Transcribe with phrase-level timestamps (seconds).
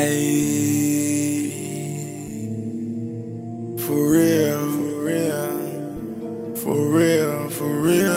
[0.00, 0.06] For
[4.12, 8.14] real, for real, for real, for real.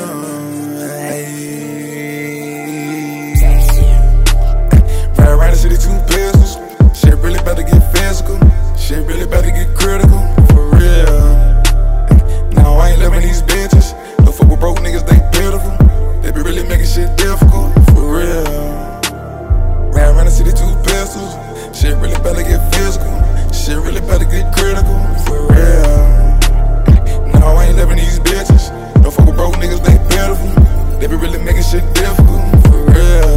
[5.18, 6.58] Ride around the city two pistols.
[6.98, 8.40] Shit really about to get physical.
[8.78, 10.13] Shit really about to get critical.
[22.44, 23.12] Get physical.
[23.54, 24.98] Shit really better get critical.
[25.26, 26.14] For real.
[27.34, 28.72] Now I ain't loving these bitches.
[29.02, 30.50] No fuck with broke niggas, they pitiful.
[31.00, 32.44] They be really making shit difficult.
[32.68, 33.34] For real.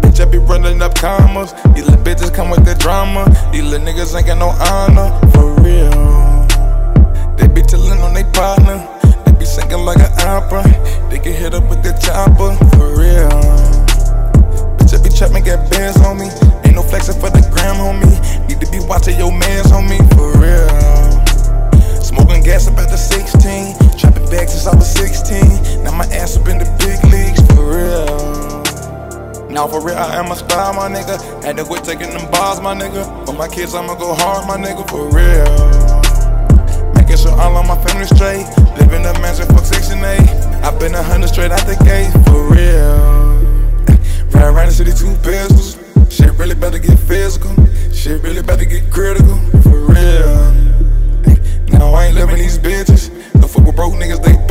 [0.00, 1.52] Bitch, I be running up commas.
[1.74, 3.24] These little bitches come with the drama.
[3.52, 5.08] These little niggas ain't got no honor.
[5.32, 6.46] For real.
[7.36, 8.78] They be tillin' on they partner.
[9.26, 10.62] They be singing like an opera.
[11.10, 12.54] They get hit up with the chopper.
[12.76, 13.74] For real.
[14.78, 16.43] Bitch, I be trapping, got bands on me.
[25.04, 25.84] 16.
[25.84, 27.40] Now my ass up in the big leagues.
[27.52, 28.08] For real.
[29.52, 31.20] Now for real, I am a star, my nigga.
[31.44, 33.04] Had to quit taking them bars, my nigga.
[33.26, 34.80] For my kids, I'ma go hard, my nigga.
[34.88, 35.44] For real.
[36.96, 38.48] Making sure all of my family straight.
[38.80, 40.64] Living the mansion, fuck Section 8.
[40.64, 42.96] i been a hundred straight out the gate, for real.
[44.32, 45.76] Ride around the city, two pistols.
[46.08, 47.52] Shit really about to get physical.
[47.92, 50.32] Shit really about to get critical, for real.
[51.76, 53.12] Now I ain't living these bitches.
[53.34, 54.24] No fuck with broke niggas.
[54.24, 54.43] They